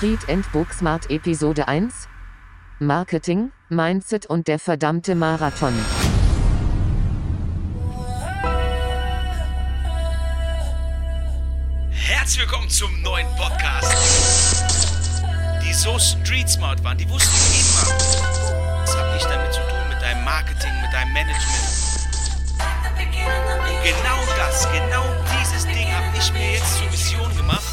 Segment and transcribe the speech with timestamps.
[0.00, 2.08] Street and Booksmart Episode 1
[2.78, 5.74] Marketing, Mindset und der verdammte Marathon.
[11.90, 13.92] Herzlich willkommen zum neuen Podcast.
[15.62, 20.00] Die so street smart waren, die wussten immer, was habe ich damit zu tun mit
[20.00, 21.60] deinem Marketing, mit deinem Management.
[22.96, 25.04] Und genau das, genau
[25.38, 27.69] dieses Ding habe ich mir jetzt zur Mission gemacht.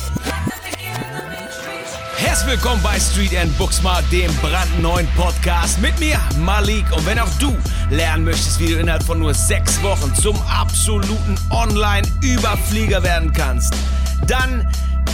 [2.18, 6.92] Herzlich willkommen bei Street and Booksmart, dem brandneuen Podcast mit mir, Malik.
[6.92, 7.56] Und wenn auch du
[7.92, 13.76] lernen möchtest, wie du innerhalb von nur sechs Wochen zum absoluten Online-Überflieger werden kannst,
[14.26, 14.68] dann,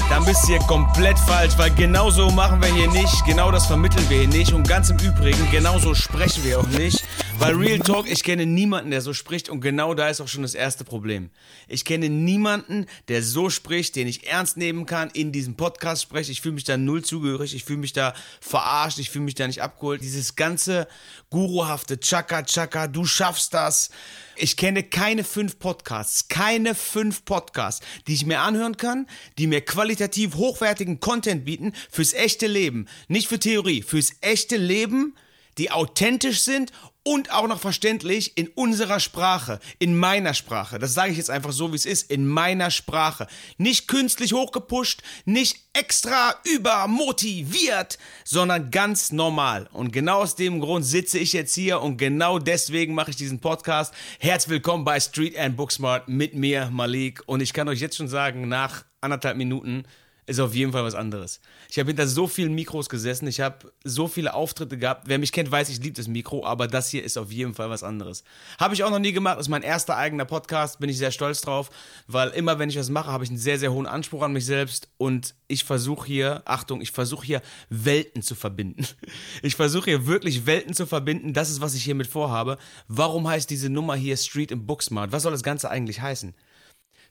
[0.09, 3.67] dann bist du hier komplett falsch, weil genau so machen wir hier nicht, genau das
[3.67, 7.02] vermitteln wir hier nicht und ganz im Übrigen, genau so sprechen wir auch nicht.
[7.39, 10.43] Weil Real Talk, ich kenne niemanden, der so spricht und genau da ist auch schon
[10.43, 11.29] das erste Problem.
[11.67, 16.31] Ich kenne niemanden, der so spricht, den ich ernst nehmen kann, in diesem Podcast spreche.
[16.31, 19.47] Ich fühle mich da null zugehörig, ich fühle mich da verarscht, ich fühle mich da
[19.47, 20.01] nicht abgeholt.
[20.01, 20.87] Dieses ganze
[21.29, 23.89] guruhafte Chaka Chaka, du schaffst das.
[24.35, 29.61] Ich kenne keine fünf Podcasts, keine fünf Podcasts, die ich mir anhören kann, die mir
[29.61, 32.87] qualitativ hochwertigen Content bieten fürs echte Leben.
[33.07, 35.15] Nicht für Theorie, fürs echte Leben,
[35.57, 36.71] die authentisch sind
[37.03, 40.79] und auch noch verständlich in unserer Sprache, in meiner Sprache.
[40.79, 43.27] Das sage ich jetzt einfach so, wie es ist, in meiner Sprache.
[43.57, 49.69] Nicht künstlich hochgepusht, nicht extra übermotiviert, sondern ganz normal.
[49.73, 53.39] Und genau aus dem Grund sitze ich jetzt hier und genau deswegen mache ich diesen
[53.39, 53.93] Podcast.
[54.19, 57.21] Herzlich willkommen bei Street and Booksmart mit mir, Malik.
[57.25, 59.83] Und ich kann euch jetzt schon sagen, nach anderthalb Minuten,
[60.25, 61.39] ist auf jeden Fall was anderes.
[61.69, 65.07] Ich habe hinter so vielen Mikros gesessen, ich habe so viele Auftritte gehabt.
[65.07, 67.69] Wer mich kennt, weiß, ich liebe das Mikro, aber das hier ist auf jeden Fall
[67.69, 68.23] was anderes.
[68.59, 71.11] Habe ich auch noch nie gemacht, das ist mein erster eigener Podcast, bin ich sehr
[71.11, 71.69] stolz drauf,
[72.07, 74.45] weil immer wenn ich was mache, habe ich einen sehr, sehr hohen Anspruch an mich
[74.45, 78.87] selbst und ich versuche hier, Achtung, ich versuche hier Welten zu verbinden.
[79.41, 82.57] Ich versuche hier wirklich Welten zu verbinden, das ist, was ich hiermit vorhabe.
[82.87, 85.11] Warum heißt diese Nummer hier Street and Booksmart?
[85.11, 86.33] Was soll das Ganze eigentlich heißen?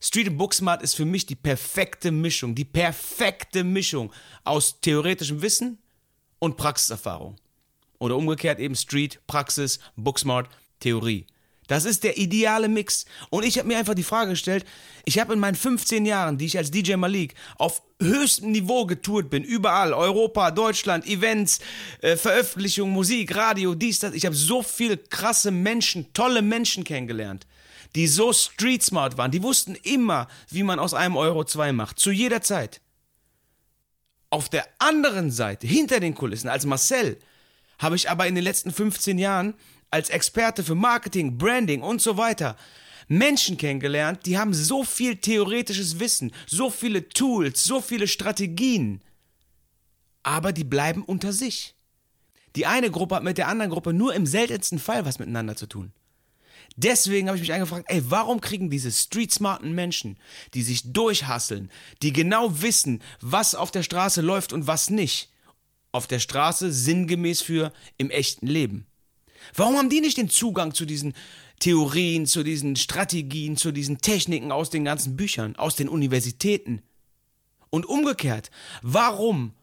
[0.04, 5.78] Street and Booksmart ist für mich die perfekte Mischung, die perfekte Mischung aus theoretischem Wissen
[6.40, 7.36] und Praxiserfahrung.
[8.00, 10.48] Oder umgekehrt eben Street, Praxis, Booksmart,
[10.80, 11.24] Theorie.
[11.68, 13.06] Das ist der ideale Mix.
[13.30, 14.66] Und ich habe mir einfach die Frage gestellt,
[15.04, 19.30] ich habe in meinen 15 Jahren, die ich als DJ Malik auf höchstem Niveau getourt
[19.30, 21.60] bin, überall, Europa, Deutschland, Events,
[22.00, 27.46] äh, Veröffentlichung, Musik, Radio, dies, das, ich habe so viele krasse Menschen, tolle Menschen kennengelernt
[27.94, 31.98] die so street smart waren, die wussten immer, wie man aus einem Euro zwei macht,
[31.98, 32.80] zu jeder Zeit.
[34.30, 37.18] Auf der anderen Seite, hinter den Kulissen, als Marcel,
[37.78, 39.54] habe ich aber in den letzten 15 Jahren
[39.90, 42.56] als Experte für Marketing, Branding und so weiter
[43.08, 49.02] Menschen kennengelernt, die haben so viel theoretisches Wissen, so viele Tools, so viele Strategien,
[50.22, 51.74] aber die bleiben unter sich.
[52.56, 55.66] Die eine Gruppe hat mit der anderen Gruppe nur im seltensten Fall was miteinander zu
[55.66, 55.92] tun.
[56.76, 60.16] Deswegen habe ich mich angefragt, ey, warum kriegen diese street-smarten Menschen,
[60.54, 61.70] die sich durchhasseln,
[62.02, 65.30] die genau wissen, was auf der Straße läuft und was nicht,
[65.92, 68.86] auf der Straße sinngemäß für im echten Leben?
[69.54, 71.14] Warum haben die nicht den Zugang zu diesen
[71.58, 76.82] Theorien, zu diesen Strategien, zu diesen Techniken aus den ganzen Büchern, aus den Universitäten?
[77.70, 78.50] Und umgekehrt,
[78.82, 79.54] warum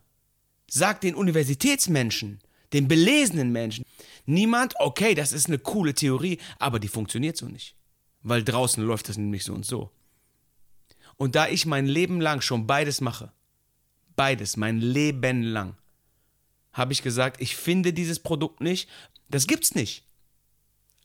[0.70, 2.40] sagt den Universitätsmenschen,
[2.74, 3.86] den belesenen Menschen,
[4.30, 7.74] Niemand, okay, das ist eine coole Theorie, aber die funktioniert so nicht.
[8.22, 9.90] Weil draußen läuft das nämlich so und so.
[11.18, 13.32] Und da ich mein Leben lang schon beides mache,
[14.16, 15.78] beides, mein Leben lang,
[16.74, 18.88] habe ich gesagt, ich finde dieses Produkt nicht,
[19.30, 20.04] das gibt's nicht.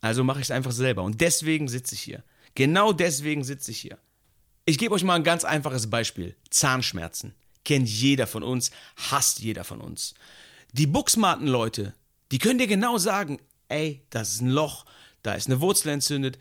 [0.02, 1.02] Also mache ich es einfach selber.
[1.02, 2.22] Und deswegen sitze ich hier.
[2.54, 3.96] Genau deswegen sitze ich hier.
[4.66, 6.36] Ich gebe euch mal ein ganz einfaches Beispiel.
[6.50, 7.34] Zahnschmerzen.
[7.64, 10.12] Kennt jeder von uns, hasst jeder von uns.
[10.76, 11.94] Die buchsmarten Leute,
[12.32, 14.86] die können dir genau sagen, ey, das ist ein Loch,
[15.22, 16.36] da ist eine Wurzel entzündet,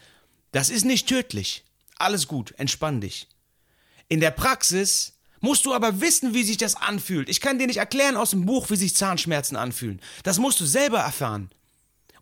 [0.51, 1.65] das ist nicht tödlich.
[1.97, 3.27] Alles gut, entspann dich.
[4.09, 7.29] In der Praxis musst du aber wissen, wie sich das anfühlt.
[7.29, 10.01] Ich kann dir nicht erklären aus dem Buch, wie sich Zahnschmerzen anfühlen.
[10.23, 11.51] Das musst du selber erfahren.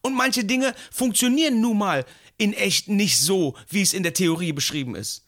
[0.02, 2.06] Und manche Dinge funktionieren nun mal
[2.38, 5.26] in echt nicht so, wie es in der Theorie beschrieben ist.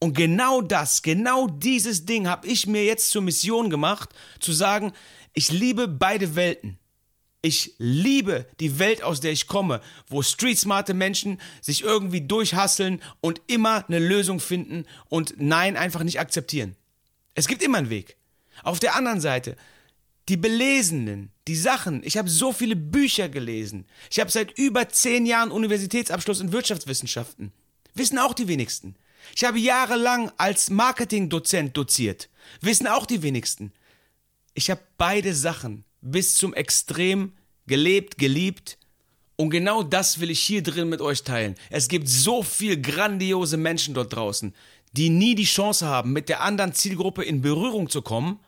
[0.00, 4.08] Und genau das, genau dieses Ding habe ich mir jetzt zur Mission gemacht,
[4.40, 4.92] zu sagen,
[5.34, 6.78] ich liebe beide Welten.
[7.42, 13.40] Ich liebe die Welt, aus der ich komme, wo streetsmarte Menschen sich irgendwie durchhasseln und
[13.46, 16.76] immer eine Lösung finden und Nein einfach nicht akzeptieren.
[17.34, 18.16] Es gibt immer einen Weg.
[18.62, 19.56] Auf der anderen Seite,
[20.28, 23.86] die Belesenen, die Sachen, ich habe so viele Bücher gelesen.
[24.10, 27.52] Ich habe seit über zehn Jahren Universitätsabschluss in Wirtschaftswissenschaften.
[27.94, 28.96] Wissen auch die wenigsten.
[29.34, 32.28] Ich habe jahrelang als Marketingdozent doziert.
[32.60, 33.72] Wissen auch die wenigsten.
[34.54, 37.32] ich habe beide Sachen bis zum Extrem
[37.66, 38.78] gelebt, geliebt.
[39.36, 41.54] Und genau das will ich hier drin mit euch teilen.
[41.70, 44.54] Es gibt so viel grandiose Menschen dort draußen,
[44.92, 48.40] die nie die Chance haben, mit der anderen Zielgruppe in Berührung zu kommen,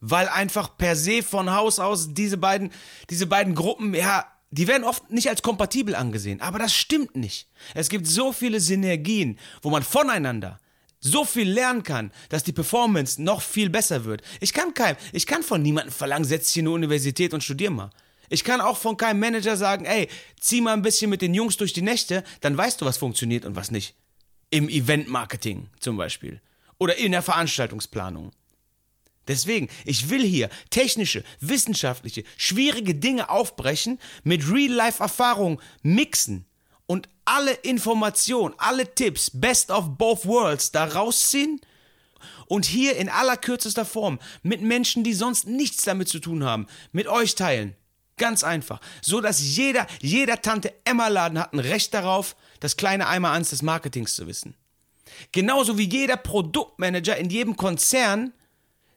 [0.00, 2.70] weil einfach per se von Haus aus diese beiden,
[3.08, 6.40] diese beiden Gruppen, ja, die werden oft nicht als kompatibel angesehen.
[6.40, 7.48] Aber das stimmt nicht.
[7.74, 10.58] Es gibt so viele Synergien, wo man voneinander
[11.00, 14.22] so viel lernen kann, dass die Performance noch viel besser wird.
[14.40, 17.70] Ich kann kein, ich kann von niemandem verlangen, setz dich in eine Universität und studier
[17.70, 17.90] mal.
[18.28, 20.08] Ich kann auch von keinem Manager sagen, ey,
[20.38, 23.44] zieh mal ein bisschen mit den Jungs durch die Nächte, dann weißt du, was funktioniert
[23.44, 23.94] und was nicht.
[24.50, 26.40] Im Event-Marketing zum Beispiel.
[26.78, 28.30] Oder in der Veranstaltungsplanung.
[29.30, 36.46] Deswegen, ich will hier technische, wissenschaftliche, schwierige Dinge aufbrechen, mit Real-Life-Erfahrung mixen
[36.86, 41.60] und alle Informationen, alle Tipps, best of both worlds da rausziehen
[42.46, 46.66] und hier in aller kürzester Form mit Menschen, die sonst nichts damit zu tun haben,
[46.90, 47.76] mit euch teilen.
[48.16, 48.80] Ganz einfach.
[49.00, 53.50] So dass jeder, jeder Tante Emma Laden hat ein Recht darauf, das kleine Einmal eins
[53.50, 54.56] des Marketings zu wissen.
[55.30, 58.32] Genauso wie jeder Produktmanager in jedem Konzern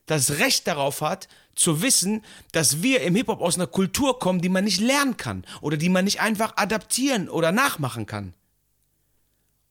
[0.05, 4.49] das Recht darauf hat, zu wissen, dass wir im Hip-Hop aus einer Kultur kommen, die
[4.49, 8.33] man nicht lernen kann oder die man nicht einfach adaptieren oder nachmachen kann.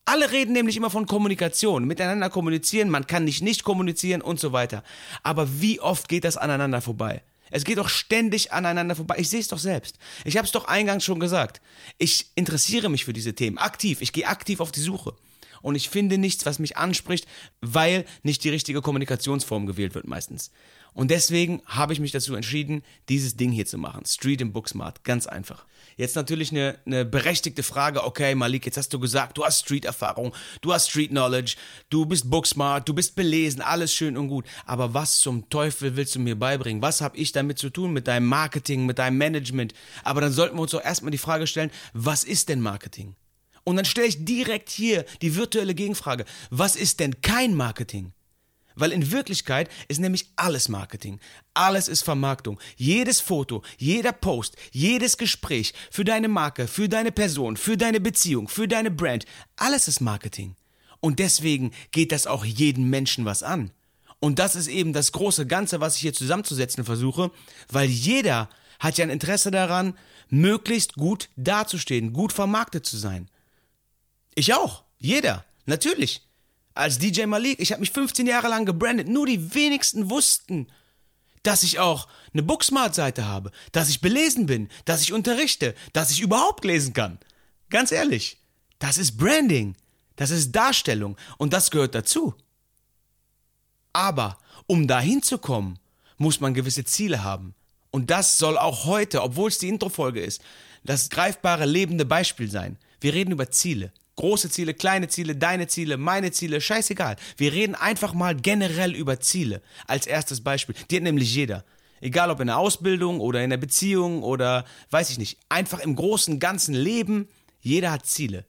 [0.04, 4.52] Alle reden nämlich immer von Kommunikation, miteinander kommunizieren, man kann nicht nicht kommunizieren und so
[4.52, 4.82] weiter.
[5.22, 7.22] Aber wie oft geht das aneinander vorbei?
[7.50, 9.16] Es geht doch ständig aneinander vorbei.
[9.18, 9.98] Ich sehe es doch selbst.
[10.24, 11.60] Ich habe es doch eingangs schon gesagt.
[11.98, 14.00] Ich interessiere mich für diese Themen aktiv.
[14.00, 15.14] Ich gehe aktiv auf die Suche
[15.62, 17.26] und ich finde nichts, was mich anspricht,
[17.60, 20.50] weil nicht die richtige Kommunikationsform gewählt wird meistens.
[20.94, 24.04] Und deswegen habe ich mich dazu entschieden, dieses Ding hier zu machen.
[24.04, 25.04] Street im Booksmart.
[25.04, 25.64] Ganz einfach.
[25.96, 28.04] Jetzt natürlich eine, eine berechtigte Frage.
[28.04, 31.56] Okay, Malik, jetzt hast du gesagt, du hast Street-Erfahrung, du hast Street-Knowledge,
[31.90, 34.44] du bist Booksmart, du bist belesen, alles schön und gut.
[34.66, 36.82] Aber was zum Teufel willst du mir beibringen?
[36.82, 39.74] Was habe ich damit zu tun mit deinem Marketing, mit deinem Management?
[40.04, 43.14] Aber dann sollten wir uns doch erstmal die Frage stellen, was ist denn Marketing?
[43.64, 46.24] Und dann stelle ich direkt hier die virtuelle Gegenfrage.
[46.50, 48.12] Was ist denn kein Marketing?
[48.74, 51.20] Weil in Wirklichkeit ist nämlich alles Marketing.
[51.54, 52.58] Alles ist Vermarktung.
[52.76, 58.48] Jedes Foto, jeder Post, jedes Gespräch für deine Marke, für deine Person, für deine Beziehung,
[58.48, 59.26] für deine Brand.
[59.56, 60.56] Alles ist Marketing.
[61.00, 63.72] Und deswegen geht das auch jeden Menschen was an.
[64.20, 67.32] Und das ist eben das große Ganze, was ich hier zusammenzusetzen versuche,
[67.68, 68.48] weil jeder
[68.78, 69.98] hat ja ein Interesse daran,
[70.28, 73.28] möglichst gut dazustehen, gut vermarktet zu sein.
[74.34, 74.84] Ich auch.
[74.98, 75.44] Jeder.
[75.66, 76.22] Natürlich.
[76.74, 79.08] Als DJ Malik, ich habe mich 15 Jahre lang gebrandet.
[79.08, 80.68] Nur die wenigsten wussten,
[81.42, 86.20] dass ich auch eine Booksmart-Seite habe, dass ich belesen bin, dass ich unterrichte, dass ich
[86.20, 87.18] überhaupt lesen kann.
[87.68, 88.38] Ganz ehrlich,
[88.78, 89.76] das ist Branding,
[90.16, 92.34] das ist Darstellung und das gehört dazu.
[93.92, 95.78] Aber um dahin zu kommen,
[96.16, 97.54] muss man gewisse Ziele haben.
[97.90, 100.40] Und das soll auch heute, obwohl es die Introfolge ist,
[100.84, 102.78] das greifbare lebende Beispiel sein.
[103.00, 103.92] Wir reden über Ziele.
[104.16, 107.16] Große Ziele, kleine Ziele, deine Ziele, meine Ziele, scheißegal.
[107.36, 109.62] Wir reden einfach mal generell über Ziele.
[109.86, 110.74] Als erstes Beispiel.
[110.90, 111.64] Die hat nämlich jeder.
[112.00, 115.38] Egal ob in der Ausbildung oder in der Beziehung oder weiß ich nicht.
[115.48, 117.28] Einfach im großen, ganzen Leben.
[117.60, 118.44] Jeder hat Ziele.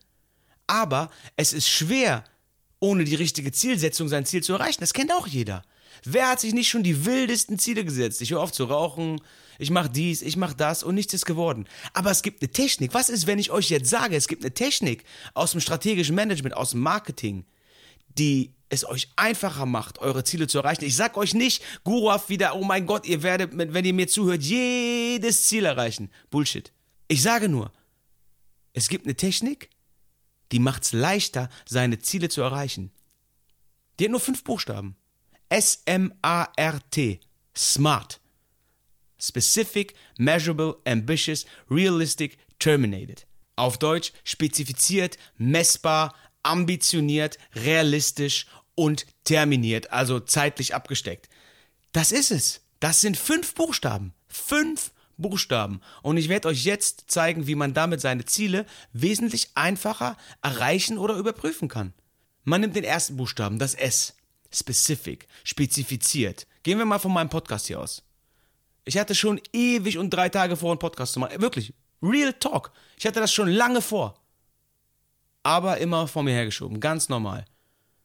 [0.67, 2.23] Aber es ist schwer,
[2.83, 4.81] ohne die richtige Zielsetzung sein Ziel zu erreichen.
[4.81, 5.63] Das kennt auch jeder.
[6.03, 8.21] Wer hat sich nicht schon die wildesten Ziele gesetzt?
[8.21, 9.21] Ich höre auf zu rauchen,
[9.57, 11.65] ich mache dies, ich mache das und nichts ist geworden.
[11.93, 12.93] Aber es gibt eine Technik.
[12.93, 16.57] Was ist, wenn ich euch jetzt sage, es gibt eine Technik aus dem strategischen Management,
[16.57, 17.45] aus dem Marketing,
[18.17, 20.83] die es euch einfacher macht, eure Ziele zu erreichen.
[20.83, 24.43] Ich sag euch nicht, Guruhaft wieder, oh mein Gott, ihr werdet, wenn ihr mir zuhört,
[24.43, 26.11] jedes Ziel erreichen.
[26.29, 26.73] Bullshit.
[27.07, 27.71] Ich sage nur,
[28.73, 29.69] es gibt eine Technik,
[30.53, 32.91] die macht es leichter, seine Ziele zu erreichen.
[33.99, 34.95] Die hat nur fünf Buchstaben.
[35.49, 37.19] S-M-A-R-T.
[37.57, 38.21] Smart.
[39.19, 43.25] Specific, Measurable, Ambitious, Realistic, Terminated.
[43.55, 48.45] Auf Deutsch spezifiziert, messbar, ambitioniert, realistisch
[48.75, 51.29] und terminiert, also zeitlich abgesteckt.
[51.93, 52.61] Das ist es.
[52.79, 54.13] Das sind fünf Buchstaben.
[54.27, 55.81] Fünf Buchstaben.
[56.01, 61.15] Und ich werde euch jetzt zeigen, wie man damit seine Ziele wesentlich einfacher erreichen oder
[61.15, 61.93] überprüfen kann.
[62.43, 64.15] Man nimmt den ersten Buchstaben, das S.
[64.51, 66.45] Specific, spezifiziert.
[66.61, 68.03] Gehen wir mal von meinem Podcast hier aus.
[68.85, 71.41] Ich hatte schon ewig und drei Tage vor, einen Podcast zu machen.
[71.41, 71.73] Wirklich.
[72.01, 72.71] Real Talk.
[72.97, 74.19] Ich hatte das schon lange vor.
[75.41, 76.79] Aber immer vor mir hergeschoben.
[76.79, 77.45] Ganz normal.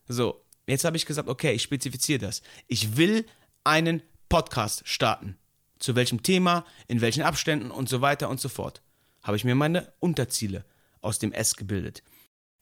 [0.06, 2.42] So, jetzt habe ich gesagt, okay, ich spezifiziere das.
[2.66, 3.26] Ich will
[3.64, 5.36] einen Podcast starten.
[5.78, 8.82] Zu welchem Thema, in welchen Abständen und so weiter und so fort.
[9.22, 10.64] Habe ich mir meine Unterziele
[11.00, 12.02] aus dem S gebildet.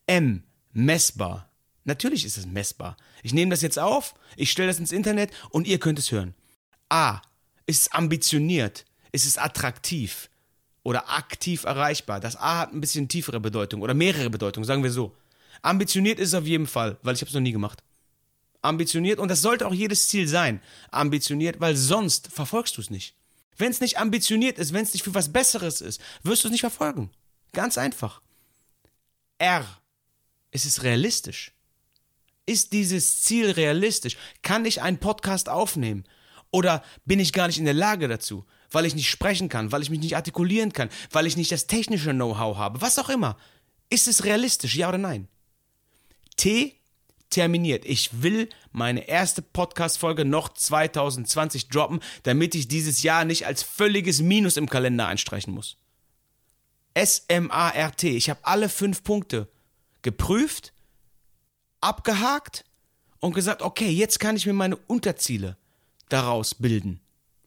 [0.07, 0.43] M,
[0.73, 1.51] messbar.
[1.85, 2.97] Natürlich ist es messbar.
[3.23, 6.35] Ich nehme das jetzt auf, ich stelle das ins Internet und ihr könnt es hören.
[6.89, 7.21] A,
[7.67, 8.85] Ist es ambitioniert?
[9.13, 10.31] Ist es attraktiv?
[10.83, 12.21] Oder aktiv erreichbar?
[12.21, 15.17] Das A hat ein bisschen tiefere Bedeutung oder mehrere Bedeutungen, sagen wir so.
[15.63, 17.83] Ambitioniert ist es auf jeden Fall, weil ich habe es noch nie gemacht.
[18.63, 20.61] Ambitioniert und das sollte auch jedes Ziel sein.
[20.91, 23.15] Ambitioniert, weil sonst verfolgst du es nicht.
[23.57, 26.53] Wenn es nicht ambitioniert ist, wenn es nicht für was Besseres ist, wirst du es
[26.53, 27.11] nicht verfolgen.
[27.53, 28.21] Ganz einfach.
[29.39, 29.67] R.
[30.51, 31.53] Ist es realistisch?
[32.45, 34.17] Ist dieses Ziel realistisch?
[34.43, 36.05] Kann ich einen Podcast aufnehmen?
[36.51, 38.47] Oder bin ich gar nicht in der Lage dazu?
[38.71, 41.67] Weil ich nicht sprechen kann, weil ich mich nicht artikulieren kann, weil ich nicht das
[41.67, 43.37] technische Know-how habe, was auch immer.
[43.91, 45.29] Ist es realistisch, ja oder nein?
[46.37, 46.77] T
[47.37, 47.85] terminiert.
[47.85, 54.23] Ich will meine erste Podcast-Folge noch 2020 droppen, damit ich dieses Jahr nicht als völliges
[54.23, 55.77] Minus im Kalender einstreichen muss.
[56.95, 58.09] S-M-A-R-T.
[58.09, 59.51] Ich habe alle fünf Punkte
[60.01, 60.73] geprüft,
[61.83, 62.65] abgehakt
[63.21, 65.59] und gesagt, okay, jetzt kann ich mir meine Unterziele
[66.09, 67.01] daraus bilden.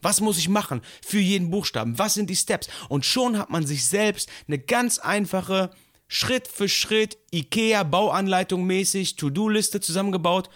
[0.04, 1.98] Was muss ich machen für jeden Buchstaben?
[1.98, 2.70] Was sind die Steps?
[2.90, 5.72] Und schon hat man sich selbst eine ganz einfache
[6.10, 10.50] Schritt für Schritt IKEA Bauanleitung mäßig To-Do-Liste zusammengebaut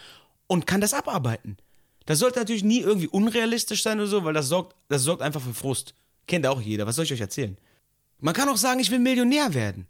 [0.48, 1.58] und kann das abarbeiten.
[2.06, 5.42] Das sollte natürlich nie irgendwie unrealistisch sein oder so, weil das sorgt, das sorgt einfach
[5.42, 5.94] für Frust.
[6.28, 6.88] Kennt auch jeder.
[6.88, 7.58] Was soll ich euch erzählen?
[8.20, 9.88] Man kann auch sagen, ich will Millionär werden.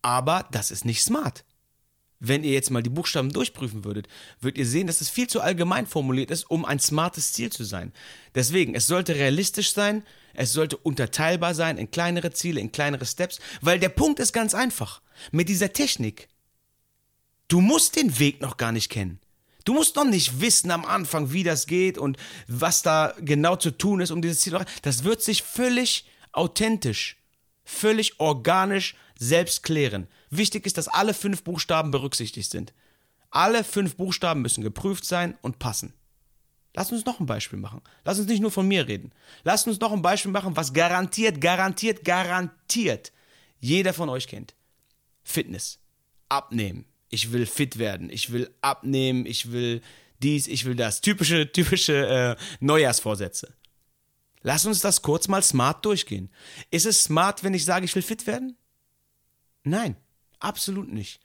[0.00, 1.44] Aber das ist nicht smart.
[2.24, 4.06] Wenn ihr jetzt mal die Buchstaben durchprüfen würdet,
[4.40, 7.64] würdet ihr sehen, dass es viel zu allgemein formuliert ist, um ein smartes Ziel zu
[7.64, 7.92] sein.
[8.36, 13.40] Deswegen, es sollte realistisch sein, es sollte unterteilbar sein in kleinere Ziele, in kleinere Steps,
[13.60, 15.02] weil der Punkt ist ganz einfach.
[15.32, 16.28] Mit dieser Technik,
[17.48, 19.18] du musst den Weg noch gar nicht kennen.
[19.64, 23.72] Du musst noch nicht wissen am Anfang, wie das geht und was da genau zu
[23.72, 24.78] tun ist, um dieses Ziel zu erreichen.
[24.82, 27.16] Das wird sich völlig authentisch,
[27.64, 30.08] völlig organisch selbst klären.
[30.30, 32.74] Wichtig ist, dass alle fünf Buchstaben berücksichtigt sind.
[33.30, 35.94] Alle fünf Buchstaben müssen geprüft sein und passen.
[36.74, 37.82] Lass uns noch ein Beispiel machen.
[38.04, 39.12] Lass uns nicht nur von mir reden.
[39.44, 43.12] Lass uns noch ein Beispiel machen, was garantiert, garantiert, garantiert
[43.60, 44.54] jeder von euch kennt.
[45.22, 45.78] Fitness.
[46.28, 46.86] Abnehmen.
[47.08, 48.10] Ich will fit werden.
[48.10, 49.24] Ich will abnehmen.
[49.26, 49.82] Ich will
[50.20, 50.48] dies.
[50.48, 51.00] Ich will das.
[51.00, 53.54] Typische, typische äh, Neujahrsvorsätze.
[54.42, 56.30] Lass uns das kurz mal smart durchgehen.
[56.70, 58.56] Ist es smart, wenn ich sage, ich will fit werden?
[59.64, 59.96] Nein,
[60.40, 61.20] absolut nicht.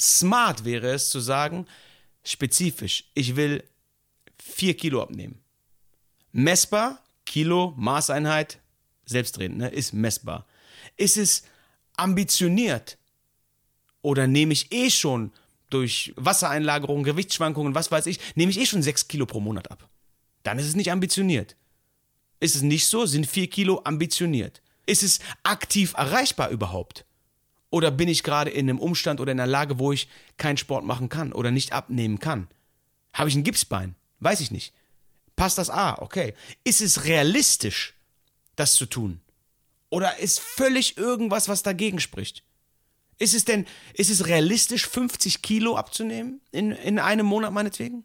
[0.00, 1.66] Smart wäre es zu sagen,
[2.24, 3.62] spezifisch, ich will
[4.38, 5.42] 4 Kilo abnehmen.
[6.32, 8.58] Messbar, Kilo, Maßeinheit,
[9.04, 10.46] selbstredend, ne, ist messbar.
[10.96, 11.44] Ist es
[11.96, 12.98] ambitioniert?
[14.00, 15.30] Oder nehme ich eh schon
[15.70, 19.88] durch Wassereinlagerung, Gewichtsschwankungen, was weiß ich, nehme ich eh schon 6 Kilo pro Monat ab?
[20.42, 21.56] Dann ist es nicht ambitioniert.
[22.40, 24.60] Ist es nicht so, sind 4 Kilo ambitioniert.
[24.86, 27.04] Ist es aktiv erreichbar überhaupt?
[27.72, 30.84] Oder bin ich gerade in einem Umstand oder in einer Lage, wo ich keinen Sport
[30.84, 32.48] machen kann oder nicht abnehmen kann?
[33.14, 33.94] Habe ich ein Gipsbein?
[34.20, 34.74] Weiß ich nicht.
[35.36, 35.96] Passt das A?
[36.02, 36.34] Okay.
[36.64, 37.94] Ist es realistisch,
[38.56, 39.22] das zu tun?
[39.88, 42.44] Oder ist völlig irgendwas, was dagegen spricht?
[43.18, 43.64] Ist es denn,
[43.94, 48.04] ist es realistisch, 50 Kilo abzunehmen in, in einem Monat meinetwegen?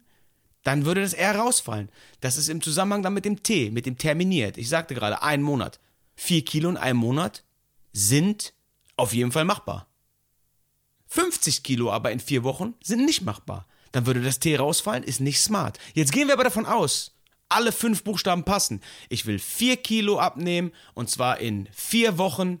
[0.62, 1.90] Dann würde das eher rausfallen.
[2.22, 4.56] Das ist im Zusammenhang dann mit dem T, mit dem terminiert.
[4.56, 5.78] Ich sagte gerade, ein Monat.
[6.16, 7.44] Vier Kilo in einem Monat
[7.92, 8.54] sind
[8.98, 9.86] auf jeden Fall machbar.
[11.06, 13.66] 50 Kilo aber in vier Wochen sind nicht machbar.
[13.92, 15.78] Dann würde das T rausfallen, ist nicht smart.
[15.94, 17.16] Jetzt gehen wir aber davon aus,
[17.48, 18.82] alle fünf Buchstaben passen.
[19.08, 22.60] Ich will vier Kilo abnehmen und zwar in vier Wochen.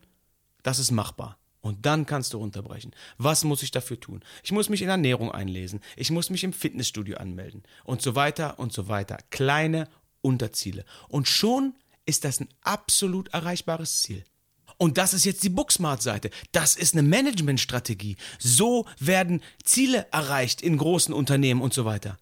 [0.62, 1.38] Das ist machbar.
[1.60, 2.94] Und dann kannst du runterbrechen.
[3.18, 4.22] Was muss ich dafür tun?
[4.42, 5.80] Ich muss mich in Ernährung einlesen.
[5.96, 7.64] Ich muss mich im Fitnessstudio anmelden.
[7.84, 9.18] Und so weiter und so weiter.
[9.30, 9.88] Kleine
[10.22, 10.84] Unterziele.
[11.08, 11.74] Und schon
[12.06, 14.24] ist das ein absolut erreichbares Ziel.
[14.78, 16.30] Und das ist jetzt die Booksmart-Seite.
[16.52, 18.16] Das ist eine Managementstrategie.
[18.38, 22.16] So werden Ziele erreicht in großen Unternehmen und so weiter.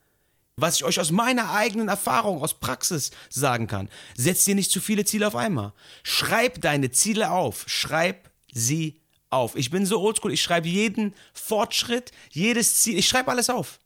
[0.56, 4.80] Was ich euch aus meiner eigenen Erfahrung, aus Praxis sagen kann, setz dir nicht zu
[4.80, 5.75] viele Ziele auf einmal.
[6.02, 7.64] Schreib deine Ziele auf.
[7.66, 8.98] Schreib sie
[9.28, 9.54] auf.
[9.54, 13.78] Ich bin so oldschool, ich schreibe jeden Fortschritt, jedes Ziel, ich schreibe alles auf.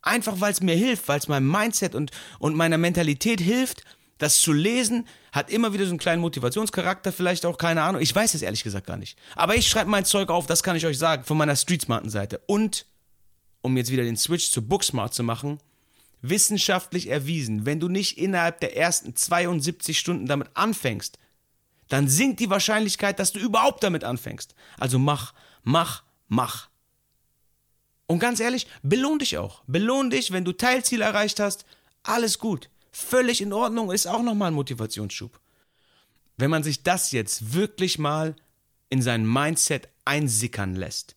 [0.00, 3.82] Einfach weil es mir hilft, weil es meinem Mindset und, und meiner Mentalität hilft,
[4.18, 8.00] das zu lesen hat immer wieder so einen kleinen Motivationscharakter, vielleicht auch, keine Ahnung.
[8.00, 9.18] Ich weiß es ehrlich gesagt gar nicht.
[9.34, 12.40] Aber ich schreibe mein Zeug auf, das kann ich euch sagen, von meiner Streetsmarten Seite.
[12.46, 12.86] Und,
[13.60, 15.58] um jetzt wieder den Switch zu Booksmart zu machen,
[16.22, 21.18] wissenschaftlich erwiesen, wenn du nicht innerhalb der ersten 72 Stunden damit anfängst,
[21.88, 24.54] dann sinkt die Wahrscheinlichkeit, dass du überhaupt damit anfängst.
[24.78, 26.68] Also mach, mach, mach.
[28.06, 29.62] Und ganz ehrlich, belohn dich auch.
[29.66, 31.66] Belohn dich, wenn du Teilziel erreicht hast.
[32.02, 35.38] Alles gut völlig in Ordnung, ist auch nochmal ein Motivationsschub.
[36.36, 38.34] Wenn man sich das jetzt wirklich mal
[38.88, 41.16] in sein Mindset einsickern lässt,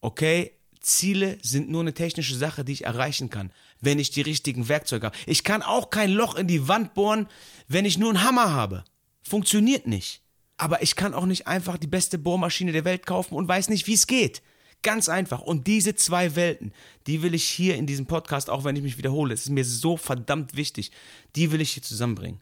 [0.00, 3.52] okay, Ziele sind nur eine technische Sache, die ich erreichen kann.
[3.80, 5.16] wenn ich die richtigen Werkzeuge habe.
[5.26, 7.28] Ich kann auch kein Loch in die Wand bohren,
[7.68, 8.82] wenn ich nur einen Hammer habe.
[9.22, 10.20] Funktioniert nicht.
[10.56, 13.86] Aber ich kann auch nicht einfach die beste Bohrmaschine der Welt kaufen und weiß nicht,
[13.86, 14.42] wie es geht.
[14.82, 15.40] Ganz einfach.
[15.40, 16.72] Und diese zwei Welten,
[17.06, 19.64] die will ich hier in diesem Podcast, auch wenn ich mich wiederhole, es ist mir
[19.64, 20.92] so verdammt wichtig,
[21.34, 22.40] die will ich hier zusammenbringen.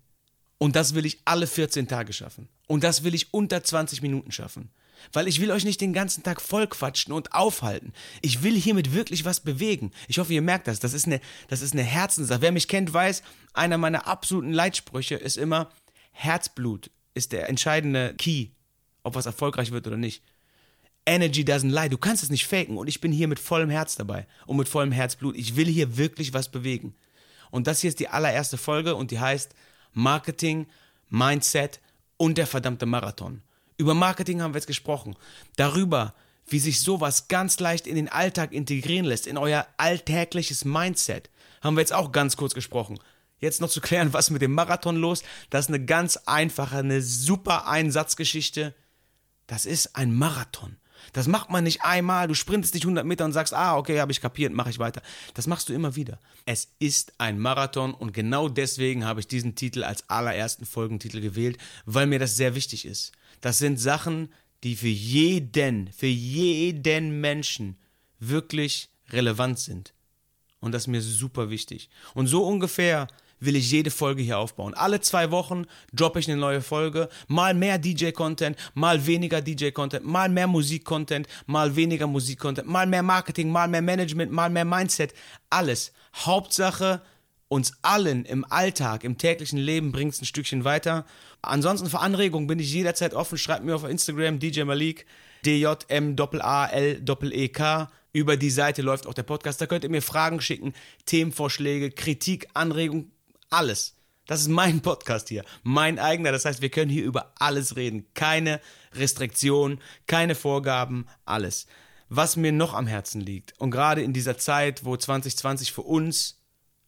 [0.59, 2.49] Und das will ich alle 14 Tage schaffen.
[2.66, 4.71] Und das will ich unter 20 Minuten schaffen.
[5.12, 7.93] Weil ich will euch nicht den ganzen Tag vollquatschen und aufhalten.
[8.23, 9.93] Ich will hiermit wirklich was bewegen.
[10.09, 10.81] Ich hoffe, ihr merkt das.
[10.81, 12.40] Das ist eine, das ist eine Herzenssache.
[12.40, 15.71] Wer mich kennt, weiß, einer meiner absoluten Leitsprüche ist immer,
[16.12, 18.49] Herzblut ist der entscheidende Key,
[19.02, 20.23] ob was erfolgreich wird oder nicht.
[21.06, 21.88] Energy doesn't lie.
[21.88, 22.76] Du kannst es nicht faken.
[22.76, 25.36] Und ich bin hier mit vollem Herz dabei und mit vollem Herzblut.
[25.36, 26.94] Ich will hier wirklich was bewegen.
[27.50, 29.54] Und das hier ist die allererste Folge und die heißt
[29.92, 30.66] Marketing,
[31.08, 31.80] Mindset
[32.16, 33.42] und der verdammte Marathon.
[33.78, 35.16] Über Marketing haben wir jetzt gesprochen.
[35.56, 36.14] Darüber,
[36.46, 41.30] wie sich sowas ganz leicht in den Alltag integrieren lässt, in euer alltägliches Mindset,
[41.62, 42.98] haben wir jetzt auch ganz kurz gesprochen.
[43.38, 45.22] Jetzt noch zu klären, was mit dem Marathon los.
[45.50, 48.75] Das ist eine ganz einfache, eine super Einsatzgeschichte.
[49.46, 50.76] Das ist ein Marathon.
[51.12, 52.28] Das macht man nicht einmal.
[52.28, 55.02] Du sprintest dich 100 Meter und sagst, ah, okay, habe ich kapiert, mache ich weiter.
[55.34, 56.18] Das machst du immer wieder.
[56.44, 61.58] Es ist ein Marathon und genau deswegen habe ich diesen Titel als allerersten Folgentitel gewählt,
[61.84, 63.12] weil mir das sehr wichtig ist.
[63.40, 64.32] Das sind Sachen,
[64.64, 67.76] die für jeden, für jeden Menschen
[68.18, 69.92] wirklich relevant sind.
[70.60, 71.88] Und das ist mir super wichtig.
[72.14, 73.08] Und so ungefähr
[73.40, 74.75] will ich jede Folge hier aufbauen.
[74.75, 77.09] Alle zwei Wochen droppe ich eine neue Folge.
[77.28, 83.50] Mal mehr DJ-Content, mal weniger DJ-Content, mal mehr Musik-Content, mal weniger Musik-Content, mal mehr Marketing,
[83.50, 85.14] mal mehr Management, mal mehr Mindset.
[85.50, 85.93] Alles.
[86.14, 87.02] Hauptsache,
[87.49, 91.05] uns allen im Alltag, im täglichen Leben bringt es ein Stückchen weiter.
[91.43, 93.38] Ansonsten für Anregungen bin ich jederzeit offen.
[93.38, 95.07] Schreibt mir auf Instagram DJ Malik,
[95.45, 96.21] D-J-M-A-L-E-K.
[98.12, 99.61] Über die Seite läuft auch der Podcast.
[99.61, 100.73] Da könnt ihr mir Fragen schicken,
[101.05, 103.12] Themenvorschläge, Kritik, Anregungen,
[103.50, 103.95] alles.
[104.26, 106.32] Das ist mein Podcast hier, mein eigener.
[106.32, 108.06] Das heißt, wir können hier über alles reden.
[108.15, 108.61] Keine
[108.93, 111.67] Restriktionen, keine Vorgaben, alles.
[112.09, 116.41] Was mir noch am Herzen liegt und gerade in dieser Zeit, wo 2020 für uns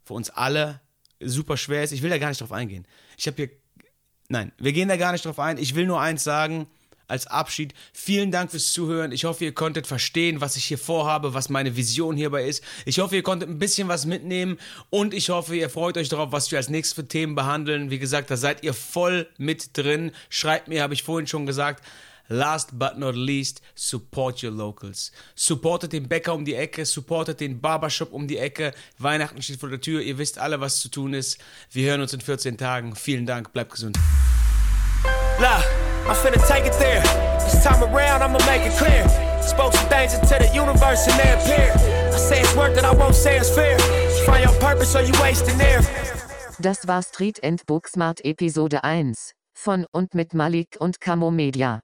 [0.09, 0.81] für uns alle
[1.21, 1.92] super schwer ist.
[1.92, 2.87] Ich will da gar nicht drauf eingehen.
[3.16, 3.51] Ich habe hier.
[4.29, 5.59] Nein, wir gehen da gar nicht drauf ein.
[5.59, 6.66] Ich will nur eins sagen
[7.09, 7.75] als Abschied.
[7.92, 9.11] Vielen Dank fürs Zuhören.
[9.12, 12.62] Ich hoffe, ihr konntet verstehen, was ich hier vorhabe, was meine Vision hierbei ist.
[12.85, 14.59] Ich hoffe, ihr konntet ein bisschen was mitnehmen
[14.90, 17.90] und ich hoffe, ihr freut euch darauf, was wir als nächstes für Themen behandeln.
[17.90, 20.12] Wie gesagt, da seid ihr voll mit drin.
[20.29, 21.83] Schreibt mir, habe ich vorhin schon gesagt.
[22.31, 25.12] Last but not least, support your locals.
[25.35, 28.75] Supportet den Bäcker um die Ecke, supportet den Barbershop um die Ecke.
[28.99, 31.38] Weihnachten steht vor der Tür, ihr wisst alle, was zu tun ist.
[31.73, 32.94] Wir hören uns in 14 Tagen.
[32.94, 33.99] Vielen Dank, bleibt gesund.
[35.40, 35.64] Look,
[36.09, 37.03] I'm finna take it there.
[37.44, 39.07] This time around, I'ma make it clear.
[39.42, 41.71] Spoke some things into the universe and they appear.
[42.14, 43.79] I say it's worth it, I won't say it's fair.
[44.25, 45.81] Find your purpose or you wasting there.
[46.61, 51.81] Das war Street and Booksmart Episode 1 von und mit Malik und Camo Media.